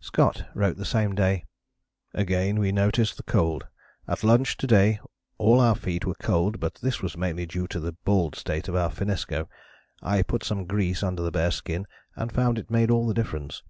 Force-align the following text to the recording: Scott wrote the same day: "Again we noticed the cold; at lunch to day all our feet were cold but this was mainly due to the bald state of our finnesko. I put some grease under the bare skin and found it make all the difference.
Scott 0.00 0.44
wrote 0.56 0.76
the 0.76 0.84
same 0.84 1.14
day: 1.14 1.44
"Again 2.14 2.58
we 2.58 2.72
noticed 2.72 3.16
the 3.16 3.22
cold; 3.22 3.68
at 4.08 4.24
lunch 4.24 4.56
to 4.56 4.66
day 4.66 4.98
all 5.38 5.60
our 5.60 5.76
feet 5.76 6.04
were 6.04 6.16
cold 6.16 6.58
but 6.58 6.74
this 6.82 7.00
was 7.00 7.16
mainly 7.16 7.46
due 7.46 7.68
to 7.68 7.78
the 7.78 7.92
bald 7.92 8.34
state 8.34 8.66
of 8.66 8.74
our 8.74 8.90
finnesko. 8.90 9.48
I 10.02 10.24
put 10.24 10.42
some 10.42 10.64
grease 10.66 11.04
under 11.04 11.22
the 11.22 11.30
bare 11.30 11.52
skin 11.52 11.86
and 12.16 12.32
found 12.32 12.58
it 12.58 12.72
make 12.72 12.90
all 12.90 13.06
the 13.06 13.14
difference. 13.14 13.62